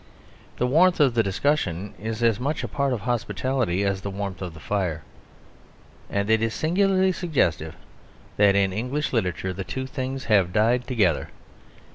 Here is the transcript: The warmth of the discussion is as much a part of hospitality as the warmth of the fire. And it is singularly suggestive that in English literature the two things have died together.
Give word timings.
The 0.57 0.65
warmth 0.65 0.99
of 0.99 1.13
the 1.13 1.21
discussion 1.21 1.93
is 1.99 2.23
as 2.23 2.39
much 2.39 2.63
a 2.63 2.67
part 2.67 2.91
of 2.91 3.01
hospitality 3.01 3.83
as 3.83 4.01
the 4.01 4.09
warmth 4.09 4.41
of 4.41 4.55
the 4.55 4.59
fire. 4.59 5.03
And 6.09 6.27
it 6.27 6.41
is 6.41 6.55
singularly 6.55 7.11
suggestive 7.11 7.75
that 8.35 8.55
in 8.55 8.73
English 8.73 9.13
literature 9.13 9.53
the 9.53 9.63
two 9.63 9.85
things 9.85 10.23
have 10.25 10.51
died 10.53 10.87
together. 10.87 11.29